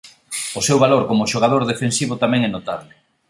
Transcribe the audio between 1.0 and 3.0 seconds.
como xogador defensivo tamén é notable.